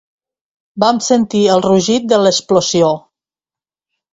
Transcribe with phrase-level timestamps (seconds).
[0.83, 2.91] Vam sentir el rugit de l'explosió